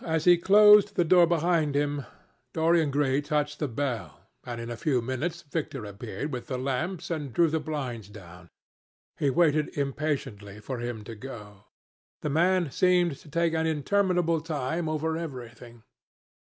[0.00, 2.06] As he closed the door behind him,
[2.54, 7.10] Dorian Gray touched the bell, and in a few minutes Victor appeared with the lamps
[7.10, 8.48] and drew the blinds down.
[9.18, 11.66] He waited impatiently for him to go.
[12.22, 15.82] The man seemed to take an interminable time over everything.